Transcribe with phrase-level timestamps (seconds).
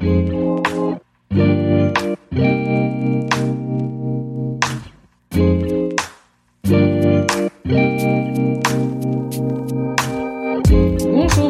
[0.00, 1.00] Bonjour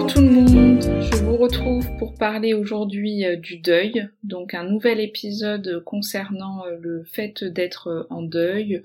[0.06, 5.00] tout le monde, je vous retrouve pour parler aujourd'hui euh, du deuil, donc un nouvel
[5.00, 8.82] épisode concernant euh, le fait d'être euh, en deuil,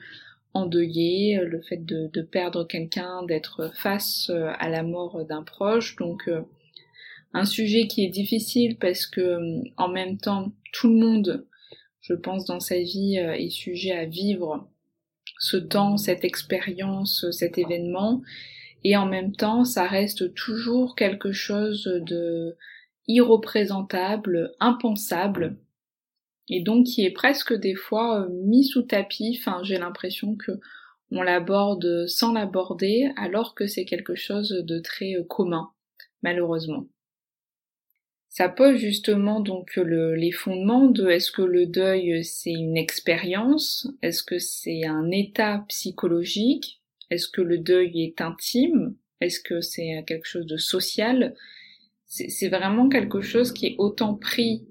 [0.53, 6.30] endeuillé, le fait de, de perdre quelqu'un, d'être face à la mort d'un proche, donc
[7.33, 9.39] un sujet qui est difficile parce que
[9.77, 11.47] en même temps tout le monde,
[12.02, 14.69] je pense dans sa vie, est sujet à vivre
[15.39, 18.21] ce temps, cette expérience, cet événement,
[18.83, 22.55] et en même temps ça reste toujours quelque chose de
[23.08, 25.58] irreprésentable, impensable,
[26.49, 30.52] et donc qui est presque des fois mis sous tapis, enfin j'ai l'impression que
[31.11, 35.69] on l'aborde sans l'aborder alors que c'est quelque chose de très commun,
[36.23, 36.88] malheureusement.
[38.36, 44.23] Ça pose justement donc les fondements de est-ce que le deuil c'est une expérience, est-ce
[44.23, 50.26] que c'est un état psychologique, est-ce que le deuil est intime, est-ce que c'est quelque
[50.26, 51.36] chose de social,
[52.08, 54.66] c'est vraiment quelque chose qui est autant pris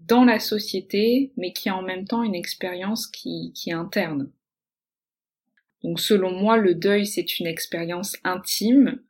[0.00, 4.30] dans la société, mais qui a en même temps une expérience qui, qui est interne.
[5.82, 9.00] Donc selon moi, le deuil, c'est une expérience intime,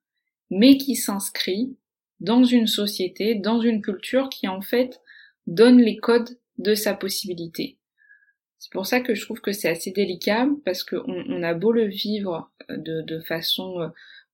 [0.48, 1.76] mais qui s'inscrit
[2.20, 5.00] dans une société, dans une culture qui en fait
[5.46, 7.78] donne les codes de sa possibilité.
[8.58, 11.70] C'est pour ça que je trouve que c'est assez délicat parce qu'on on a beau
[11.70, 13.88] le vivre de, de façon euh,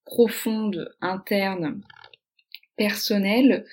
[0.04, 1.82] profonde, interne,
[2.76, 3.66] personnelle,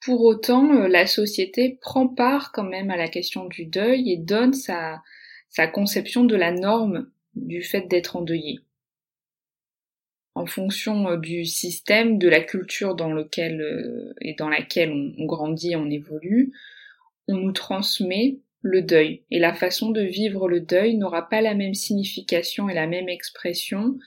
[0.00, 4.16] pour autant euh, la société prend part quand même à la question du deuil et
[4.16, 5.02] donne sa
[5.72, 8.63] conception de la norme du fait d'être endeuillé
[10.34, 15.24] en fonction euh, du système, de la culture dans lequel euh, et dans laquelle on,
[15.26, 16.52] grandit, on évolue,
[17.28, 19.22] on nous transmet le deuil.
[19.30, 23.08] Et la façon de vivre le deuil n'aura pas la même signification et la même
[23.08, 23.98] expression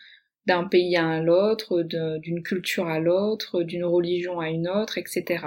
[0.46, 5.46] d'un pays à l'autre, d'une culture à l'autre, d'une religion à une autre, etc.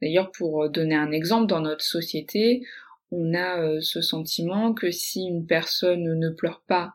[0.00, 2.64] D'ailleurs, pour donner un exemple, dans notre société,
[3.10, 6.94] on a euh, ce sentiment que si une personne ne pleure pas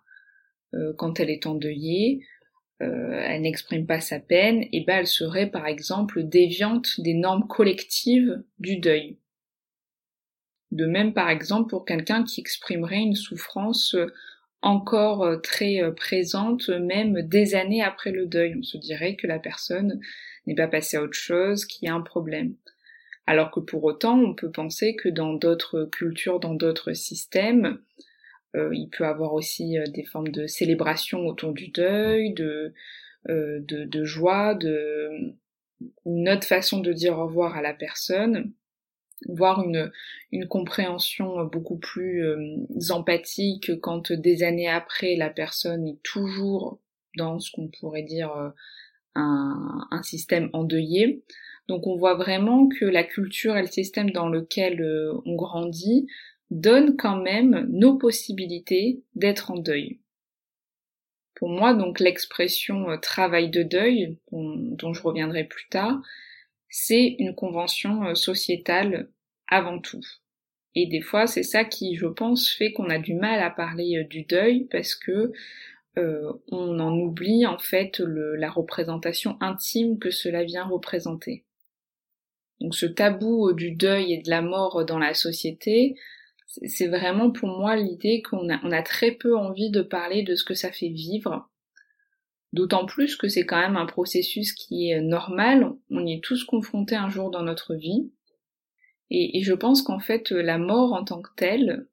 [0.98, 2.22] quand elle est endeuillée,
[2.82, 7.48] euh, elle n'exprime pas sa peine, et ben elle serait par exemple déviante des normes
[7.48, 9.18] collectives du deuil.
[10.72, 13.96] De même par exemple pour quelqu'un qui exprimerait une souffrance
[14.62, 18.56] encore euh, très euh, présente même des années après le deuil.
[18.58, 20.00] On se dirait que la personne
[20.46, 22.56] n'est pas passée à autre chose, qu'il y a un problème.
[23.26, 28.04] Alors que pour autant, on peut penser que dans d'autres cultures, dans d'autres systèmes, euh,
[28.56, 32.74] il peut avoir aussi euh, des formes de célébration autour du deuil, de,
[33.30, 35.10] euh, de, de, joie, de
[36.06, 38.52] une autre façon de dire au revoir à la personne,
[39.28, 39.92] voire une,
[40.32, 42.24] une compréhension beaucoup plus
[42.90, 46.80] empathique quand des années après la personne est toujours
[47.18, 48.32] dans ce qu'on pourrait dire
[49.16, 51.24] un, un, système endeuillé.
[51.68, 54.84] Donc on voit vraiment que la culture et le système dans lequel
[55.26, 56.08] on grandit
[56.50, 60.00] donne quand même nos possibilités d'être en deuil.
[61.40, 66.02] Pour moi, donc, l'expression euh, travail de deuil, dont, je reviendrai plus tard,
[66.68, 69.10] c'est une convention euh, sociétale
[69.48, 70.04] avant tout.
[70.76, 73.98] Et des fois, c'est ça qui, je pense, fait qu'on a du mal à parler
[73.98, 75.32] euh, du deuil parce que
[75.98, 81.44] on en oublie en fait la représentation intime que cela vient représenter.
[82.62, 85.96] Donc ce tabou du deuil et de la mort dans la société,
[86.50, 90.56] c'est vraiment pour moi l'idée qu'on a, très peu envie de parler de ce que
[90.56, 91.48] ça fait vivre.
[92.54, 96.44] D'autant plus que c'est quand même un processus qui est normal, on y est tous
[96.44, 98.12] confrontés un jour dans notre vie.
[99.12, 101.88] Et, je pense qu'en fait la mort en tant que telle,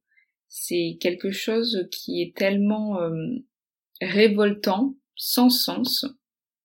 [0.49, 3.37] c'est quelque chose qui est tellement euh,
[4.01, 6.07] révoltant, sans sens,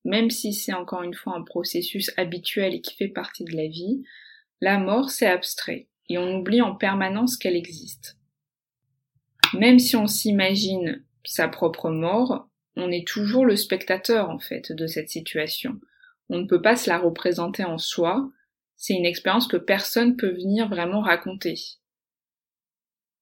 [0.06, 3.68] même si c'est encore une fois un processus habituel et qui fait partie de la
[3.68, 4.04] vie,
[4.62, 8.18] la mort c'est abstrait et on oublie en permanence qu'elle existe.
[9.54, 14.88] Même si on s'imagine sa propre mort, on est toujours le spectateur en fait de
[14.88, 15.80] cette situation.
[16.30, 18.30] on ne peut pas se la représenter en soi,
[18.78, 21.56] c'est une expérience que personne peut venir vraiment raconter.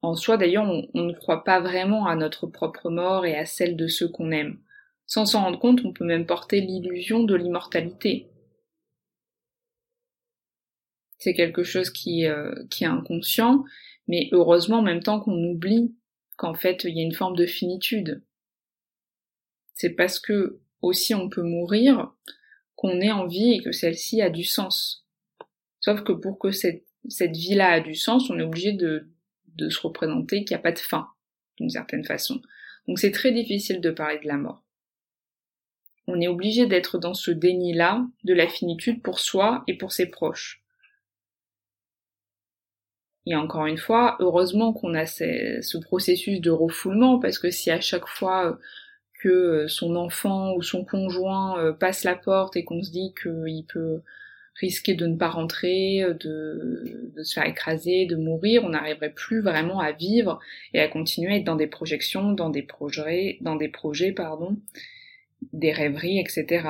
[0.02, 3.46] En soi d'ailleurs, on, on, ne croit pas vraiment à notre propre mort et à
[3.46, 4.60] celle de ceux qu'on aime.
[5.08, 8.30] Sans s'en rendre compte, on peut même porter l'illusion de l'immortalité.
[11.20, 13.64] C'est quelque chose qui, euh, qui est inconscient,
[14.08, 15.94] mais heureusement en même temps qu'on oublie
[16.38, 18.24] qu'en fait il y a une forme de finitude.
[19.76, 22.14] C'est parce que aussi on peut mourir
[22.76, 25.06] qu'on est en vie et que celle-ci a du sens.
[25.82, 29.10] Sauf que pour que cette, cette vie-là a du sens, on est obligé de,
[29.56, 31.10] de se représenter qu'il n'y a pas de fin,
[31.58, 32.42] d'une certaine façon.
[32.88, 34.64] Donc c'est très difficile de parler de la mort.
[36.08, 40.08] On est obligé d'être dans ce déni-là de la finitude pour soi et pour ses
[40.08, 40.64] proches.
[43.26, 47.82] Et encore une fois, heureusement qu'on a ce, processus de refoulement, parce que si à
[47.82, 48.54] chaque fois euh,
[49.22, 53.14] que euh, son enfant ou son conjoint euh, passe la porte et qu'on se dit
[53.22, 54.02] qu'il peut
[54.56, 59.80] risquer de ne pas rentrer, de, se faire écraser, de mourir, on n'arriverait plus vraiment
[59.80, 60.40] à vivre
[60.74, 64.58] et à continuer à être dans des projections, dans des projets, dans des projets, pardon,
[65.54, 66.68] des rêveries, etc.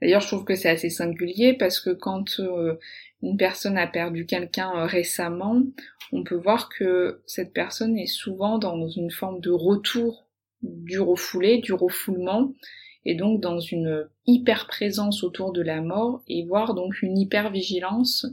[0.00, 2.78] D'ailleurs, je trouve que c'est assez singulier parce que quand euh,
[3.22, 5.62] une personne a perdu quelqu'un euh, récemment,
[6.12, 10.26] on peut voir que cette personne est souvent dans une forme de retour
[10.62, 12.52] du refoulé, du refoulement,
[13.04, 17.50] et donc dans une hyper présence autour de la mort, et voire donc une hyper
[17.50, 18.26] vigilance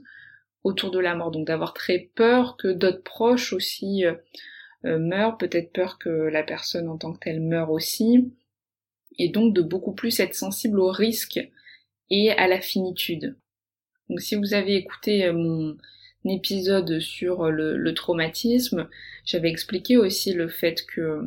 [0.64, 5.72] autour de la mort, donc d'avoir très peur que d'autres proches aussi euh, meurent, peut-être
[5.72, 8.34] peur que la personne en tant que telle meure aussi,
[9.18, 11.40] et donc de beaucoup plus être sensible au risque
[12.10, 13.38] et à la finitude.
[14.10, 15.78] Donc si vous avez écouté euh, mon
[16.26, 18.90] épisode sur le, traumatisme,
[19.26, 21.22] j'avais expliqué aussi le fait que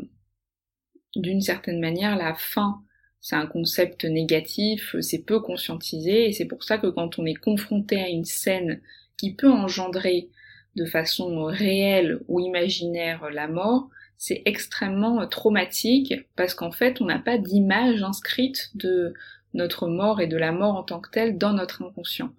[1.14, 2.82] d'une certaine manière la fin
[3.20, 7.34] c'est un concept négatif, c'est peu conscientisé et c'est pour ça que quand on est
[7.34, 8.80] confronté à une scène
[9.18, 10.28] qui peut engendrer
[10.76, 17.18] de façon réelle ou imaginaire la mort, c'est extrêmement traumatique parce qu'en fait on n'a
[17.18, 19.14] pas d'image inscrite de
[19.54, 22.32] notre mort et de la mort en tant que telle dans notre inconscient.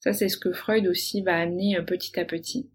[0.00, 2.70] Ça c'est ce que Freud aussi va amener euh, petit à petit.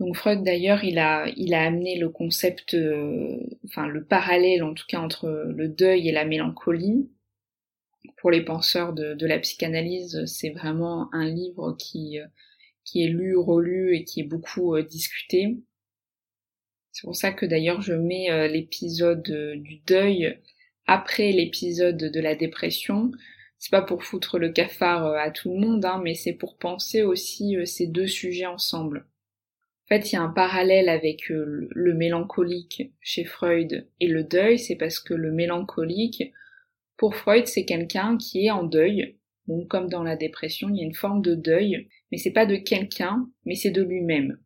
[0.00, 4.74] Donc Freud d'ailleurs il a, il a amené le concept, euh, enfin le parallèle en
[4.74, 7.08] tout cas entre le deuil et la mélancolie.
[8.18, 12.26] Pour les penseurs de, la psychanalyse, c'est vraiment un livre qui, euh,
[12.84, 15.58] qui est lu, relu et qui est beaucoup discuté.
[16.94, 20.38] C'est pour ça que d'ailleurs je mets euh, l'épisode euh, du deuil
[20.86, 23.10] après l'épisode de la dépression.
[23.58, 26.56] C'est pas pour foutre le cafard euh, à tout le monde, hein, mais c'est pour
[26.56, 29.08] penser aussi ces deux sujets ensemble.
[29.86, 34.58] En fait, il y a un parallèle avec le mélancolique chez Freud et le deuil,
[34.58, 36.32] c'est parce que le mélancolique,
[36.96, 39.18] pour Freud, c'est quelqu'un qui est en deuil.
[39.48, 42.46] Donc, comme dans la dépression, il y a une forme de deuil, mais c'est pas
[42.46, 44.38] de quelqu'un, mais c'est de lui-même.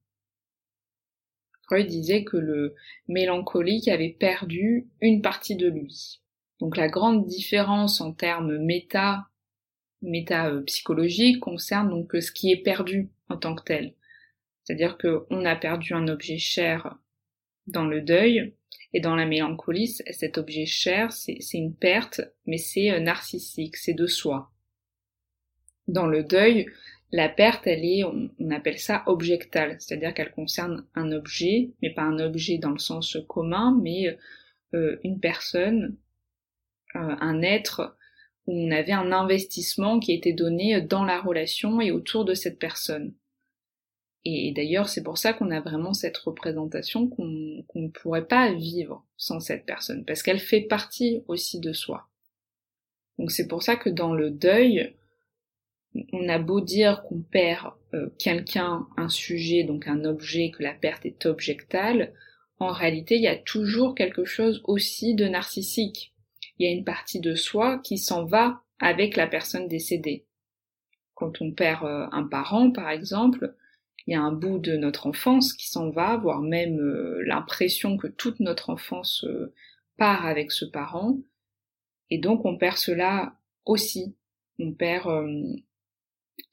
[1.68, 2.74] Freud disait que le
[3.06, 6.20] mélancolique avait perdu une partie de lui.
[6.60, 9.28] Donc la grande différence en termes méta,
[10.02, 13.94] méta euh, psychologique concerne donc ce qui est perdu en tant que tel.
[14.64, 16.96] C'est-à-dire qu'on a perdu un objet cher
[17.66, 18.54] dans le deuil,
[18.94, 23.94] et dans la mélancolie, cet objet cher, c'est une perte, mais c'est euh, narcissique, c'est
[23.94, 24.50] de soi.
[25.88, 26.66] Dans le deuil,
[27.10, 32.02] la perte, elle est, on, appelle ça objectale, c'est-à-dire qu'elle concerne un objet, mais pas
[32.02, 34.18] un objet dans le sens commun, mais
[34.74, 35.96] euh, une personne,
[36.96, 37.96] euh, un être,
[38.46, 42.58] où on avait un investissement qui était donné dans la relation et autour de cette
[42.58, 43.14] personne.
[44.24, 49.06] Et d'ailleurs, c'est pour ça qu'on a vraiment cette représentation qu'on ne pourrait pas vivre
[49.16, 52.08] sans cette personne, parce qu'elle fait partie aussi de soi.
[53.18, 54.94] Donc c'est pour ça que dans le deuil,
[56.12, 60.74] on a beau dire qu'on perd euh, quelqu'un, un sujet, donc un objet, que la
[60.74, 62.12] perte est objectale,
[62.58, 66.14] en réalité, il y a toujours quelque chose aussi de narcissique.
[66.58, 70.26] Il y a une partie de soi qui s'en va avec la personne décédée.
[71.14, 73.54] Quand on perd euh, un parent, par exemple,
[74.06, 77.96] il y a un bout de notre enfance qui s'en va, voire même euh, l'impression
[77.96, 79.24] que toute notre enfance
[79.96, 81.18] part avec ce parent,
[82.10, 84.16] et donc on perd cela aussi.
[84.58, 85.08] On perd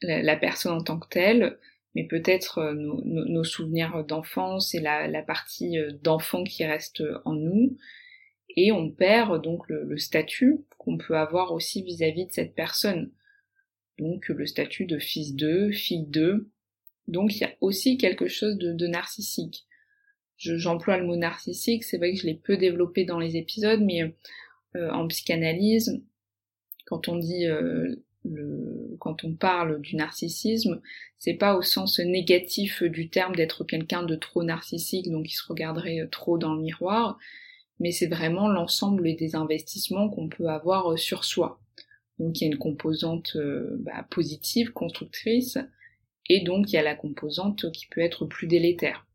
[0.01, 1.57] la, personne en tant que telle,
[1.93, 7.77] mais peut-être euh, nos, souvenirs d'enfance et la, partie euh, d'enfant qui reste en nous,
[8.55, 13.11] et on perd donc le, statut qu'on peut avoir aussi vis-à-vis de cette personne.
[13.97, 16.49] Donc le statut de fils d'eux, fille d'eux.
[17.07, 19.65] Donc il y a aussi quelque chose de, narcissique.
[20.37, 24.01] J'emploie le mot narcissique, c'est vrai que je l'ai peu développé dans les épisodes, mais
[24.75, 26.03] euh, en psychanalyse,
[26.85, 27.47] quand on dit
[28.31, 30.81] le, quand on parle du narcissisme,
[31.17, 35.47] c'est pas au sens négatif du terme d'être quelqu'un de trop narcissique, donc qui se
[35.47, 37.17] regarderait trop dans le miroir,
[37.79, 41.59] mais c'est vraiment l'ensemble des investissements qu'on peut avoir sur soi.
[42.19, 45.57] Donc il y a une composante euh, bah, positive, constructrice,
[46.27, 49.05] et donc il y a la composante qui peut être plus délétère.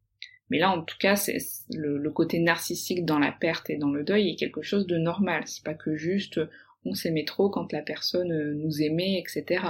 [0.50, 1.38] Mais là, en tout cas, c'est
[1.72, 4.96] le, le, côté narcissique dans la perte et dans le deuil est quelque chose de
[4.98, 5.44] normal.
[5.46, 6.40] C'est pas que juste
[6.84, 9.64] on s'aimait trop quand la personne euh, nous aimait, etc.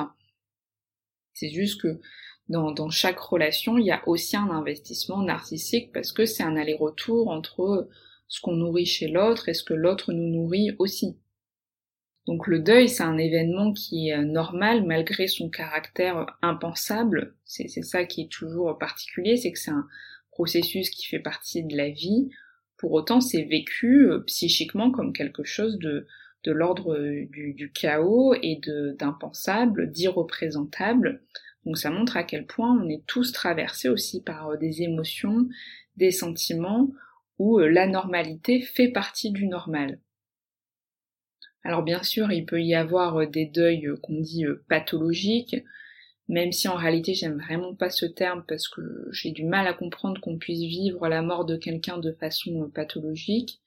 [1.34, 2.00] C'est juste que
[2.48, 7.28] dans, chaque relation, il y a aussi un investissement narcissique parce que c'est un aller-retour
[7.28, 7.88] entre
[8.26, 11.16] ce qu'on nourrit chez l'autre et ce que l'autre nous nourrit aussi.
[12.26, 17.36] Donc le deuil, c'est un événement qui est normal malgré son caractère impensable.
[17.44, 19.86] C'est ça qui est toujours particulier, c'est que c'est un
[20.32, 22.30] processus qui fait partie de la vie.
[22.76, 26.06] Pour autant, c'est vécu euh, psychiquement comme quelque chose de,
[26.44, 28.61] de l'ordre du, du, chaos et
[28.99, 31.23] d'impensable, d'irreprésentable.
[31.64, 35.49] Donc ça montre à quel point on est tous traversés aussi par euh, des émotions,
[35.97, 36.90] des sentiments,
[37.38, 39.99] où euh, la normalité fait partie du normal.
[41.62, 45.56] Alors bien sûr, il peut y avoir euh, des deuils qu'on dit pathologiques,
[46.28, 49.75] même si en réalité j'aime vraiment pas ce terme parce que j'ai du mal à
[49.75, 53.61] comprendre qu'on puisse vivre la mort de quelqu'un de façon pathologique.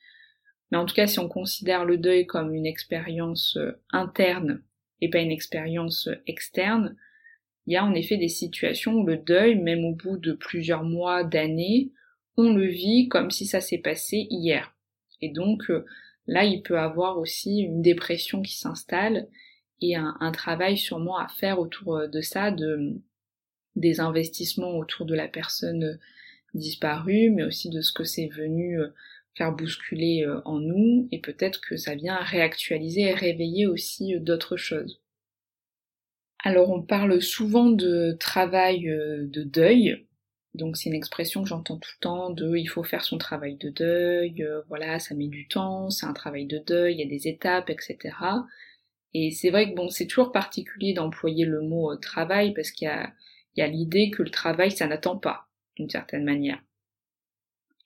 [0.73, 4.63] Mais en tout cas, si on considère le deuil comme une expérience euh, interne
[5.01, 6.97] et pas une expérience euh, externe,
[7.67, 10.83] il y a en effet des situations où le deuil, même au bout de plusieurs
[10.83, 11.91] mois, d'années,
[12.37, 14.75] on le vit comme si ça s'est passé hier.
[15.21, 15.85] Et donc euh,
[16.25, 19.27] là, il peut avoir aussi une dépression qui s'installe
[19.79, 22.99] et un, un, travail sûrement à faire autour de ça, de,
[23.75, 25.99] des investissements autour de la personne
[26.55, 28.79] disparue, mais aussi de ce que c'est venu
[29.35, 34.19] faire bousculer euh, en nous et peut-être que ça vient réactualiser et réveiller aussi euh,
[34.19, 35.01] d'autres choses.
[36.43, 40.05] Alors on parle souvent de travail euh, de deuil,
[40.53, 43.55] donc c'est une expression que j'entends tout le temps de il faut faire son travail
[43.55, 47.09] de deuil, voilà, ça met du temps, c'est un travail de deuil, il y a
[47.09, 48.15] des étapes, etc.
[49.15, 52.91] Et c'est vrai que bon, c'est toujours particulier d'employer le mot travail parce qu'il y
[52.91, 53.13] a,
[53.55, 55.47] il y a l'idée que le travail ça n'attend pas,
[55.77, 56.61] d'une certaine manière.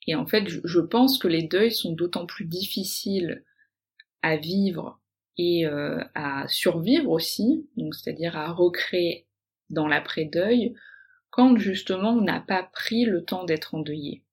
[0.06, 3.44] Et en fait, je pense que les deuils sont d'autant plus difficiles
[4.22, 5.00] à vivre
[5.36, 9.26] et euh, à survivre aussi, donc c'est-à-dire à recréer
[9.70, 10.74] dans l'après-deuil,
[11.30, 14.24] quand justement on n'a pas pris le temps d'être endeuillé.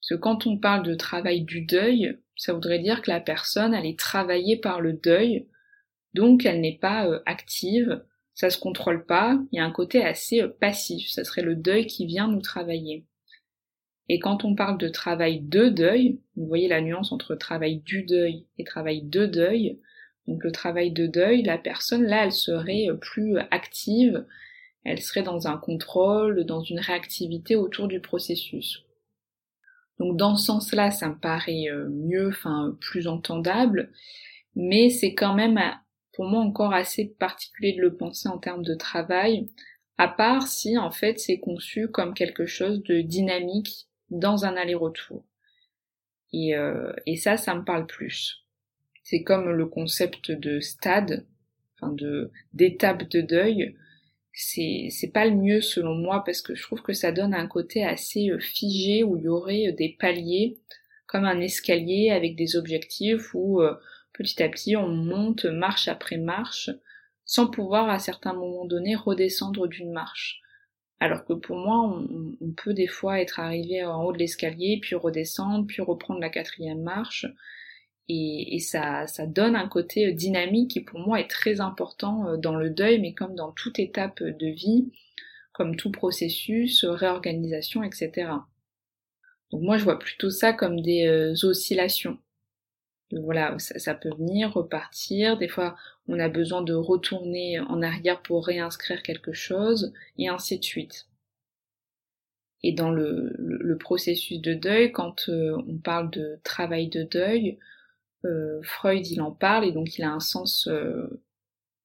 [0.00, 3.74] Parce que quand on parle de travail du deuil, ça voudrait dire que la personne,
[3.74, 5.48] elle est travaillée par le deuil,
[6.14, 8.02] donc elle n'est pas euh, active,
[8.34, 11.56] ça se contrôle pas, il y a un côté assez euh, passif, ça serait le
[11.56, 13.04] deuil qui vient nous travailler.
[14.12, 18.02] Et quand on parle de travail de deuil, vous voyez la nuance entre travail du
[18.02, 19.78] deuil et travail de deuil.
[20.26, 24.26] Donc le travail de deuil, la personne là, elle serait plus active,
[24.82, 28.82] elle serait dans un contrôle, dans une réactivité autour du processus.
[30.00, 33.92] Donc dans ce sens-là, ça me paraît euh, mieux, enfin plus entendable,
[34.56, 35.60] mais c'est quand même
[36.14, 39.48] pour moi encore assez particulier de le penser en termes de travail,
[39.98, 45.24] à part si en fait c'est conçu comme quelque chose de dynamique dans un aller-retour.
[46.32, 48.44] Et, euh, et ça, ça me parle plus.
[49.02, 51.26] C'est comme le concept de stade,
[51.74, 53.76] enfin de d'étape de deuil.
[54.32, 57.48] C'est c'est pas le mieux selon moi parce que je trouve que ça donne un
[57.48, 60.58] côté assez euh, figé où il y aurait euh, des paliers
[61.06, 63.60] comme un escalier avec des objectifs où
[64.12, 66.70] petit à petit on monte marche après marche
[67.24, 70.40] sans pouvoir à certains moments donnés redescendre d'une marche.
[71.00, 72.04] Alors que pour moi,
[72.40, 76.28] on, peut des fois être arrivé en haut de l'escalier, puis redescendre, puis reprendre la
[76.28, 77.26] quatrième marche.
[78.08, 82.56] Et, ça, ça donne un côté dynamique qui pour moi est très important euh, dans
[82.56, 84.90] le deuil, mais comme dans toute étape de vie,
[85.52, 88.32] comme tout processus, réorganisation, etc.
[89.52, 91.34] Donc moi je vois plutôt ça comme des euh,
[93.12, 95.36] voilà, ça, peut venir, repartir.
[95.36, 95.76] Des fois,
[96.06, 101.06] on a besoin de retourner en arrière pour réinscrire quelque chose, et ainsi de suite.
[102.62, 107.58] Et dans le, processus de deuil, quand euh, on parle de travail de deuil,
[108.26, 111.22] euh, Freud il en parle et donc il a un sens euh,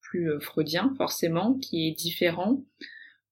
[0.02, 2.62] plus freudien forcément, qui est différent,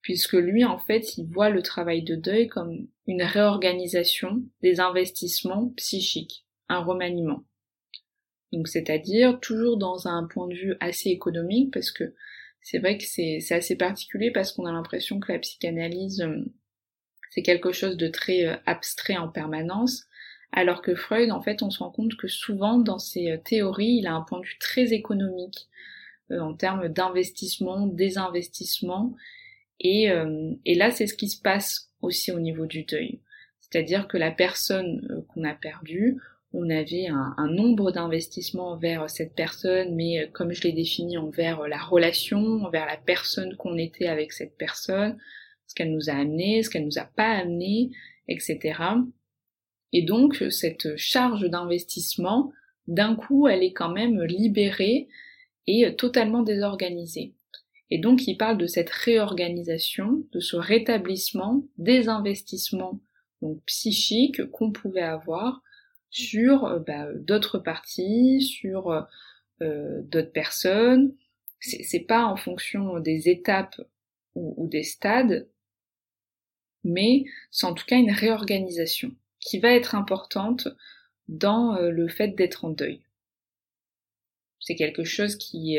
[0.02, 5.74] puisque lui en fait il voit le travail de deuil comme une réorganisation des investissements
[5.76, 7.44] psychiques, un remaniement.
[8.54, 12.14] Donc c'est-à-dire toujours dans un point de vue assez économique parce que
[12.62, 16.46] c'est vrai que c'est assez particulier parce qu'on a l'impression que la psychanalyse euh,
[17.32, 20.06] c'est quelque chose de très euh, abstrait en permanence,
[20.52, 23.98] alors que Freud en fait on se rend compte que souvent dans ses euh, théories
[23.98, 25.68] il a un point de vue très économique.
[26.30, 29.16] en termes d'investissement, désinvestissement.
[29.80, 30.10] Et,
[30.66, 33.20] et là, c'est ce qui se passe aussi au niveau du deuil.
[33.60, 36.22] C'est-à-dire que la personne qu'on a perdue,
[36.54, 41.80] on avait un, nombre d'investissements envers cette personne, mais comme je l'ai défini, envers la
[41.80, 45.18] relation, envers la personne qu'on était avec cette personne,
[45.66, 47.90] ce qu'elle nous a amené, ce qu'elle nous a pas amené,
[48.28, 48.80] etc.
[49.94, 52.52] Et donc cette charge d'investissement,
[52.88, 55.08] d'un coup, elle est quand même libérée
[55.66, 57.34] et totalement désorganisée.
[57.90, 63.00] Et donc il parle de cette réorganisation, de ce rétablissement des investissements
[63.42, 65.62] donc psychiques qu'on pouvait avoir
[66.14, 68.92] sur euh, bah, d'autres parties, sur
[69.62, 71.14] euh, d'autres personnes.
[71.60, 73.80] C'est pas en fonction des étapes
[74.36, 75.48] ou, des stades,
[76.84, 80.68] mais c'est en tout cas une réorganisation qui va être importante
[81.30, 83.02] dans euh, le fait d'être en deuil.
[84.60, 85.78] C'est quelque chose qui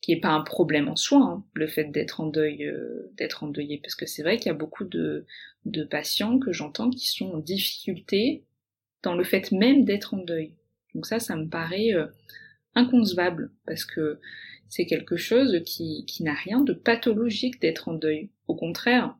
[0.00, 2.72] qui est pas un problème en soi, hein, le fait d'être en deuil,
[3.18, 5.26] d'être endeuillé, parce que c'est vrai qu'il y a beaucoup de,
[5.66, 8.44] de patients que j'entends qui sont en difficulté
[9.02, 10.54] dans le fait même d'être en deuil.
[10.94, 12.06] Donc ça, ça me paraît euh,
[12.74, 14.20] inconcevable, parce que
[14.68, 18.30] c'est quelque chose qui, qui n'a rien de pathologique d'être en deuil.
[18.46, 19.16] Au contraire,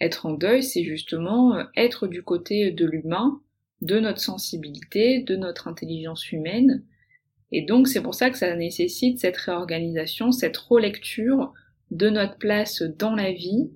[0.00, 3.40] être en deuil, c'est justement euh, être du côté de l'humain,
[3.82, 6.84] de notre sensibilité, de notre intelligence humaine.
[7.52, 11.52] Et donc c'est pour ça que ça nécessite cette réorganisation, cette relecture
[11.90, 13.70] de notre place dans la vie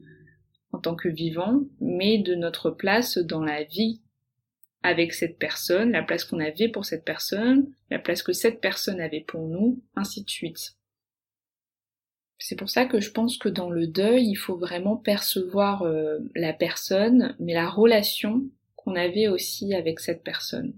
[0.73, 4.01] en tant que vivant, mais de notre place dans la vie
[4.85, 9.01] avec cette personne, la place qu'on avait pour cette personne, la place que cette personne
[9.01, 10.77] avait pour nous, ainsi de suite.
[12.39, 16.19] C'est pour ça que je pense que dans le deuil, il faut vraiment percevoir euh,
[16.35, 18.43] la personne, mais la relation
[18.77, 20.75] qu'on avait aussi avec cette personne.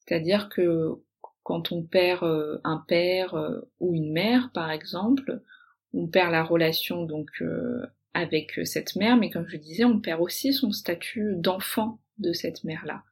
[0.00, 0.96] C'est-à-dire que
[1.42, 5.40] quand on perd euh, un père euh, ou une mère, par exemple,
[5.94, 7.42] on perd la relation donc
[8.12, 12.64] avec cette mère, mais comme je disais, on perd aussi son statut d'enfant de cette
[12.64, 13.02] mère-là.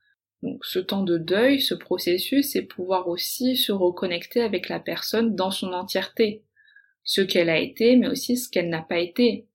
[0.42, 5.34] Donc ce temps de deuil, ce processus, c'est pouvoir aussi se reconnecter avec la personne
[5.34, 6.44] dans son entièreté,
[7.02, 9.48] ce qu'elle a été, mais aussi ce qu'elle n'a pas été.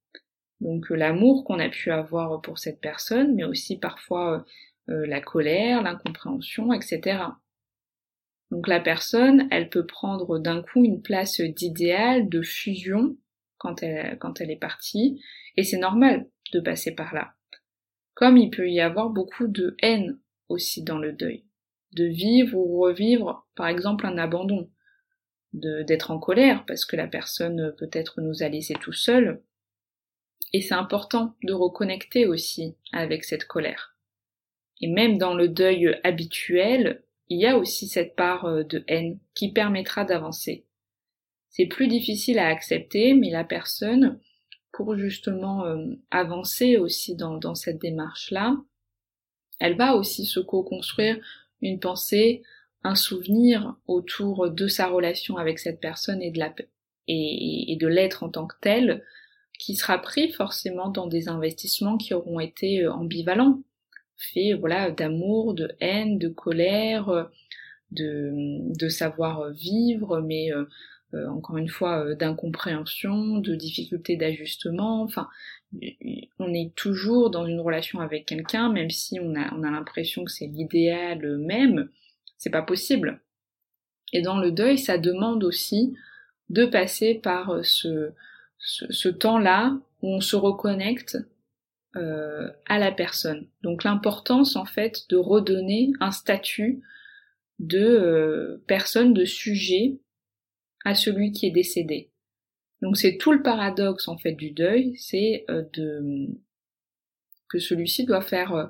[0.60, 4.44] Donc euh, l'amour qu'on a pu avoir pour cette personne, mais aussi parfois
[4.90, 7.18] euh, euh, la colère, l'incompréhension, etc.
[8.50, 13.16] Donc la personne, elle peut prendre d'un coup une place d'idéal, de fusion,
[13.56, 15.22] quand elle, quand elle est partie,
[15.56, 17.34] et c'est normal de passer par là.
[18.14, 21.44] Comme il peut y avoir beaucoup de haine aussi dans le deuil.
[21.92, 24.70] De vivre ou revivre, par exemple, un abandon.
[25.52, 29.40] D'être en colère parce que la personne peut-être nous a laissés tout seuls.
[30.52, 33.96] Et c'est important de reconnecter aussi avec cette colère.
[34.80, 39.18] Et même dans le deuil habituel, il y a aussi cette part euh, de haine
[39.34, 40.66] qui permettra d'avancer.
[41.48, 44.20] C'est plus difficile à accepter, mais la personne
[44.74, 48.56] pour justement euh, avancer aussi dans, cette démarche-là,
[49.60, 51.18] elle va aussi se co-construire
[51.62, 52.42] une pensée,
[52.82, 56.30] un souvenir autour de sa relation avec cette personne et
[57.80, 59.04] de l'être en tant que tel,
[59.58, 63.62] qui sera pris forcément dans des investissements qui auront été euh, ambivalents,
[64.16, 67.28] faits voilà d'amour, de haine, de colère,
[67.92, 70.64] de, savoir vivre, mais euh,
[71.28, 75.02] encore une fois, euh, d'incompréhension, de difficultés d'ajustement.
[75.02, 75.28] Enfin,
[76.38, 80.24] on est toujours dans une relation avec quelqu'un, même si on a, on a l'impression
[80.24, 81.88] que c'est l'idéal même,
[82.38, 83.20] c'est pas possible.
[84.12, 85.96] Et dans le deuil, ça demande aussi
[86.48, 91.18] de passer par euh, ce, temps-là où on se reconnecte
[91.94, 93.46] à la personne.
[93.62, 96.82] Donc l'importance en fait de redonner un statut
[97.60, 100.00] de personne, de sujet
[100.84, 102.10] à celui qui est décédé.
[102.82, 106.28] Donc c'est tout le paradoxe en fait du deuil, c'est euh, de
[107.48, 108.66] que celui-ci doit faire euh,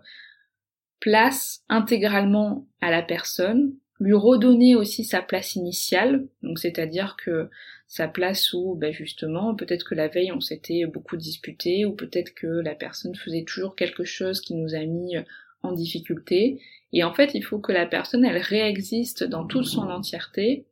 [1.01, 7.51] place intégralement à la personne, lui redonner aussi sa place initiale, donc c'est-à-dire que
[7.87, 12.35] sa place où ben justement peut-être que la veille on s'était beaucoup disputé ou peut-être
[12.35, 15.17] que la personne faisait toujours quelque chose qui nous a mis
[15.63, 16.61] en difficulté
[16.93, 20.67] et en fait il faut que la personne elle réexiste dans toute son entièreté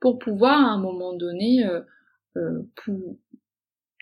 [0.00, 1.80] pour pouvoir à un moment donné euh,
[2.36, 2.62] euh,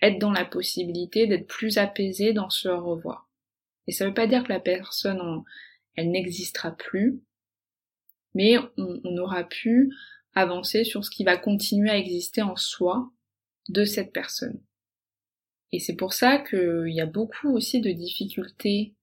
[0.03, 3.29] être dans la possibilité d'être plus apaisé dans ce revoir.
[3.87, 5.43] Et ça veut pas dire que la personne,
[5.95, 7.21] elle n'existera plus,
[8.35, 9.93] mais on aura pu
[10.35, 13.11] avancer sur ce qui va continuer à exister en soi
[13.69, 14.61] de cette personne.
[15.73, 18.95] Et c'est pour ça qu'il y a beaucoup aussi de difficultés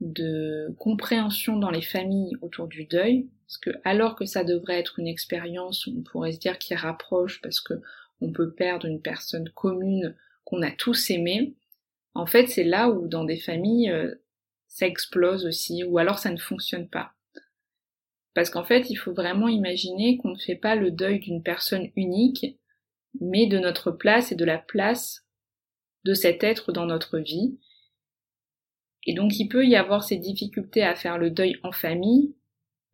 [0.00, 4.98] de compréhension dans les familles autour du deuil, parce que alors que ça devrait être
[4.98, 7.74] une expérience, on pourrait se dire qui rapproche parce que
[8.20, 11.54] on peut perdre une personne commune qu'on a tous aimé,
[12.14, 14.14] en fait c'est là où dans des familles euh,
[14.70, 17.12] ça explose aussi, ou alors ça ne fonctionne pas.
[18.34, 21.90] Parce qu'en fait, il faut vraiment imaginer qu'on ne fait pas le deuil d'une personne
[21.96, 22.56] unique,
[23.20, 25.26] mais de notre place et de la place
[26.04, 27.58] de cet être dans notre vie.
[29.06, 32.34] Et donc il peut y avoir ces difficultés à faire le deuil en famille,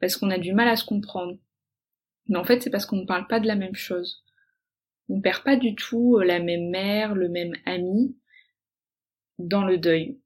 [0.01, 1.39] parce qu'on a du mal à se comprendre.
[2.29, 4.25] Mais en fait, c'est parce qu'on ne parle pas de la même chose.
[5.09, 8.17] On perd pas du tout la même mère, le même ami
[9.39, 10.19] dans le deuil.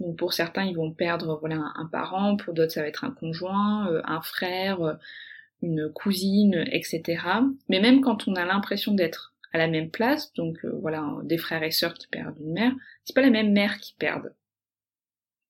[0.00, 3.10] Donc pour certains, ils vont perdre voilà un, parent, pour d'autres, ça va être un
[3.10, 4.94] conjoint, euh, un frère, euh,
[5.62, 7.20] une cousine, etc.
[7.68, 11.38] Mais même quand on a l'impression d'être à la même place, donc euh, voilà, des
[11.38, 12.72] frères et sœurs qui perdent une mère,
[13.04, 14.32] c'est pas la même mère qui perdent.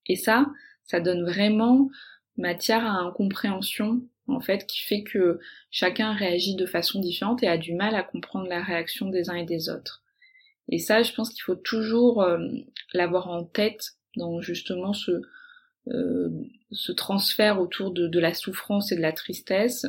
[0.09, 0.47] Et ça,
[0.85, 1.91] ça donne vraiment
[2.37, 5.39] matière à incompréhension, en fait, qui fait que
[5.71, 9.35] chacun réagit de façon différente et a du mal à comprendre la réaction des uns
[9.35, 10.03] et des autres.
[10.69, 12.27] Et ça, je pense qu'il faut toujours
[12.93, 15.23] l'avoir en tête dans justement ce,
[15.93, 16.29] euh,
[16.71, 19.87] ce transfert autour de, la souffrance et de la tristesse,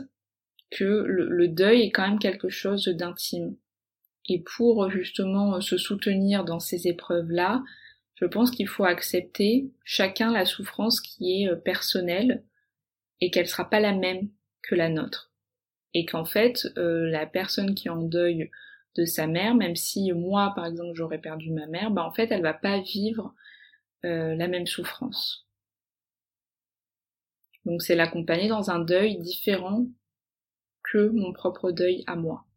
[0.71, 3.55] que le, deuil est quand même quelque chose d'intime.
[4.29, 7.63] Et pour justement se soutenir dans ces épreuves-là,
[8.19, 12.43] je pense qu'il faut accepter chacun la souffrance qui est euh, personnelle
[13.21, 14.29] et qu'elle sera pas la même
[14.61, 15.31] que la nôtre.
[15.93, 18.51] Et qu'en fait, euh, la personne qui est en deuil
[18.95, 22.29] de sa mère, même si moi par exemple j'aurais perdu ma mère, bah en fait
[22.31, 23.33] elle va pas vivre
[24.03, 25.47] euh, la même souffrance.
[27.65, 29.85] Donc c'est l'accompagner dans un deuil différent
[30.83, 32.48] que mon propre deuil à moi.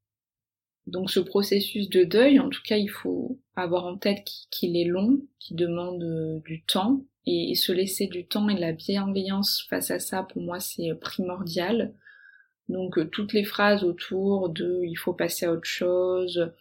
[0.87, 4.85] Donc ce processus de deuil, en tout cas, il faut avoir en tête qu'il est
[4.85, 9.64] long, qu'il demande euh, du temps, et, se laisser du temps et de la bienveillance
[9.68, 11.95] face à ça, pour moi, c'est primordial.
[12.68, 16.53] Donc euh, toutes les phrases autour de il faut passer à autre chose,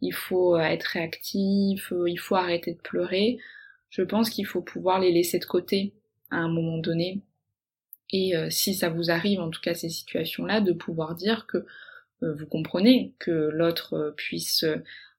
[0.00, 3.38] il faut être réactif, il faut arrêter de pleurer,
[3.92, 5.94] je pense qu'il faut pouvoir les laisser de côté
[6.30, 7.20] à un moment donné.
[8.10, 11.58] Et euh, si ça vous arrive, en tout cas ces situations-là, de pouvoir dire que
[11.58, 11.66] euh,
[12.22, 14.64] vous comprenez que l'autre euh, puisse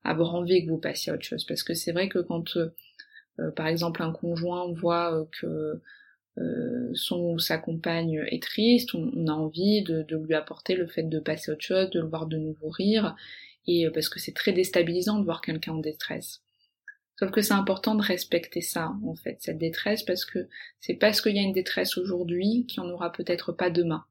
[0.03, 1.45] avoir envie que vous passiez à autre chose.
[1.45, 2.57] Parce que c'est vrai que quand,
[3.55, 5.81] par exemple, un conjoint voit que
[6.93, 11.03] son ou sa compagne est triste, on, a envie de, de, lui apporter le fait
[11.03, 13.15] de passer à autre chose, de le voir de nouveau rire,
[13.65, 16.41] et parce que c'est très déstabilisant de voir quelqu'un en détresse.
[17.19, 21.21] Sauf que c'est important de respecter ça, en fait, cette détresse, parce que c'est parce
[21.21, 24.03] qu'il y a une détresse aujourd'hui qu'il n'y en aura peut-être pas demain.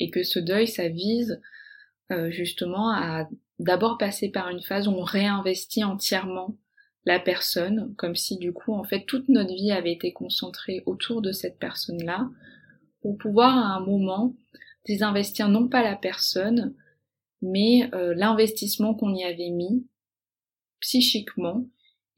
[0.00, 1.40] Et que ce deuil, ça vise
[2.10, 6.56] euh, justement à d'abord passer par une phase où on réinvestit entièrement
[7.04, 11.22] la personne, comme si du coup, en fait, toute notre vie avait été concentrée autour
[11.22, 12.28] de cette personne-là,
[13.00, 14.34] pour pouvoir à un moment
[14.86, 16.74] désinvestir non pas la personne,
[17.42, 19.86] mais euh, l'investissement qu'on y avait mis
[20.80, 21.66] psychiquement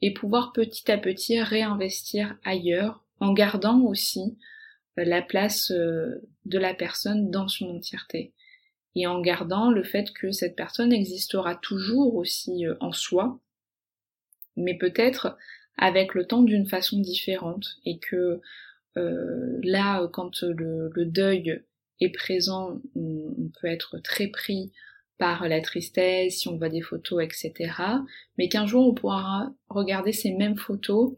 [0.03, 4.39] et pouvoir petit à petit réinvestir ailleurs en gardant aussi
[5.05, 8.33] la place euh, de la personne dans son entièreté
[8.97, 13.39] et en gardant le fait que cette personne existera toujours aussi euh, en soi
[14.57, 15.37] mais peut-être
[15.77, 18.41] avec le temps d'une façon différente et que
[18.97, 21.63] là quand le, deuil
[22.01, 24.73] est présent on, peut être très pris
[25.21, 27.73] par la tristesse, si on voit des photos, etc.
[28.39, 31.13] Mais qu'un jour on pourra regarder ces mêmes photos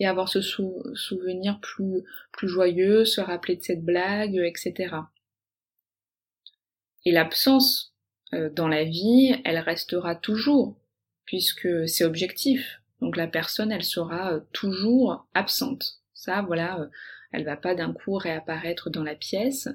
[0.00, 2.02] et avoir ce souvenir plus,
[2.32, 4.96] plus joyeux, se rappeler de cette blague, etc.
[7.04, 7.94] Et l'absence
[8.32, 10.76] euh, dans la vie, elle restera toujours,
[11.26, 12.80] puisque c'est objectif.
[13.00, 16.00] Donc la personne, elle sera euh, toujours absente.
[16.14, 16.86] Ça, voilà, euh,
[17.32, 19.68] elle va pas d'un coup réapparaître dans la pièce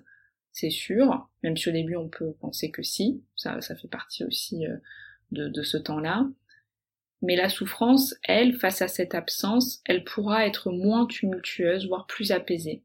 [0.52, 4.24] c'est sûr, même si au début on peut penser que si, ça, ça fait partie
[4.26, 4.66] aussi
[5.32, 6.28] de, de ce temps-là.
[7.22, 12.32] Mais la souffrance, elle, face à cette absence, elle pourra être moins tumultueuse, voire plus
[12.32, 12.84] apaisée.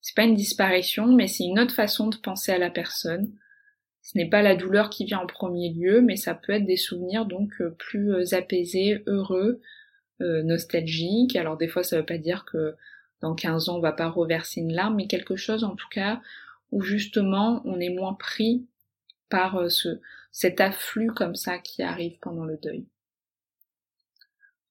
[0.00, 3.32] C'est pas une disparition, mais c'est une autre façon de penser à la personne.
[4.02, 6.76] Ce n'est pas la douleur qui vient en premier lieu, mais ça peut être des
[6.76, 9.60] souvenirs donc euh, plus euh, apaisés, heureux,
[10.20, 11.36] nostalgiques.
[11.36, 12.76] Alors des fois ça veut pas dire que
[13.20, 16.20] dans 15 ans on va pas reverser une larme, mais quelque chose en tout cas
[16.70, 18.66] où justement on est moins pris
[19.28, 20.00] par euh, ce,
[20.32, 22.86] cet afflux comme ça qui arrive pendant le deuil.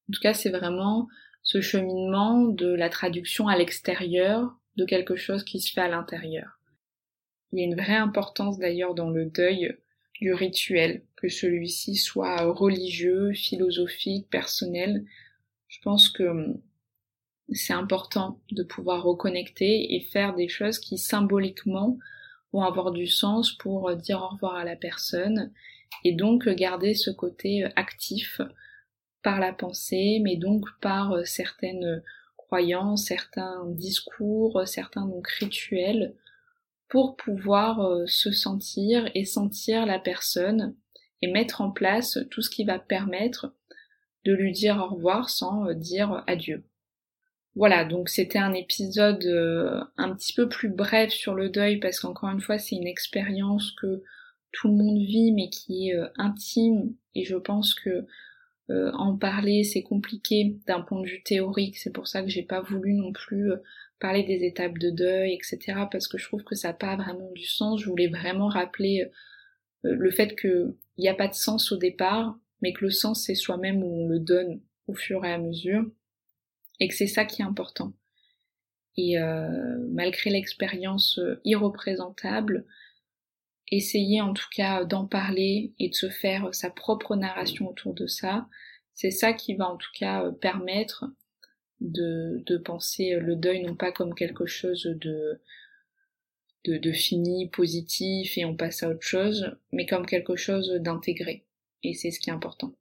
[0.08, 1.08] En tout cas, c'est vraiment
[1.42, 6.58] ce cheminement de la traduction à l'extérieur de quelque chose qui se fait à l'intérieur.
[7.52, 9.76] Il y a une vraie importance d'ailleurs dans le deuil
[10.14, 15.04] du rituel, que celui-ci soit religieux, philosophique, personnel.
[15.68, 16.60] Je pense que hum,
[17.52, 21.98] c'est important de pouvoir reconnecter et faire des choses qui symboliquement
[22.52, 25.52] vont avoir du sens pour dire au revoir à la personne
[26.04, 28.40] et donc garder ce côté actif
[29.24, 32.02] par la pensée, mais donc par certaines
[32.36, 36.14] croyances, certains discours, certains donc rituels
[36.88, 40.76] pour pouvoir euh, se sentir et sentir la personne
[41.22, 43.52] et mettre en place tout ce qui va permettre
[44.24, 46.62] de lui dire au revoir sans euh, dire adieu.
[47.56, 51.98] Voilà, donc c'était un épisode euh, un petit peu plus bref sur le deuil parce
[51.98, 54.02] qu'encore une fois c'est une expérience que
[54.52, 58.06] tout le monde vit mais qui est intime et je pense que
[58.70, 62.62] en parler c'est compliqué d'un point de vue théorique, c'est pour ça que j'ai pas
[62.62, 63.52] voulu non plus
[64.00, 65.86] parler des étapes de deuil, etc.
[65.90, 67.80] parce que je trouve que ça n'a pas vraiment du sens.
[67.80, 69.10] Je voulais vraiment rappeler
[69.84, 73.24] euh, le fait qu'il n'y a pas de sens au départ, mais que le sens
[73.24, 75.84] c'est soi-même où on le donne au fur et à mesure,
[76.80, 77.92] et que c'est ça qui est important.
[78.96, 82.66] Et euh, malgré l'expérience euh, irreprésentable,
[83.70, 88.06] essayer en tout cas d'en parler et de se faire sa propre narration autour de
[88.06, 88.48] ça,
[88.94, 91.06] c'est ça qui va en tout cas permettre
[91.80, 95.40] de, de penser le deuil non pas comme quelque chose de,
[96.64, 101.44] de, de fini, positif et on passe à autre chose, mais comme quelque chose d'intégré.
[101.82, 102.74] Et c'est ce qui est important.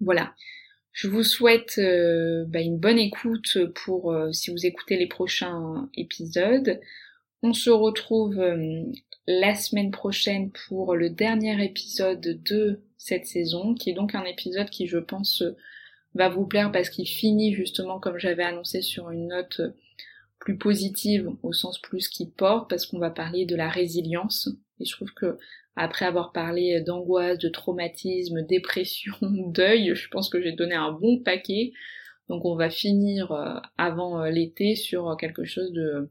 [0.00, 0.34] Voilà.
[0.92, 5.88] Je vous souhaite euh, bah, une bonne écoute pour euh, si vous écoutez les prochains
[5.94, 6.80] épisodes.
[7.42, 8.82] On se retrouve euh,
[9.38, 14.70] la semaine prochaine pour le dernier épisode de cette saison, qui est donc un épisode
[14.70, 15.44] qui je pense
[16.14, 19.60] va vous plaire parce qu'il finit justement comme j'avais annoncé sur une note
[20.40, 24.48] plus positive au sens plus qui porte parce qu'on va parler de la résilience
[24.80, 25.38] et je trouve que
[25.76, 31.20] après avoir parlé d'angoisse, de traumatisme, dépression, deuil, je pense que j'ai donné un bon
[31.20, 31.72] paquet.
[32.28, 36.08] Donc on va finir euh, avant euh, l'été sur quelque chose de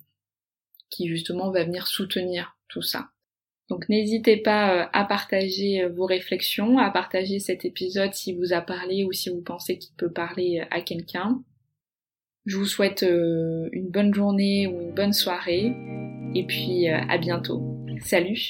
[0.90, 3.10] qui justement va venir soutenir tout ça.
[3.70, 8.52] Donc n'hésitez pas euh, à partager euh, vos réflexions, à partager cet épisode si vous
[8.52, 11.42] a parlé ou si vous pensez qu'il peut parler euh, à quelqu'un.
[12.46, 15.72] Je vous souhaite une bonne journée ou une bonne soirée
[16.34, 17.62] et puis à bientôt.
[18.00, 18.50] Salut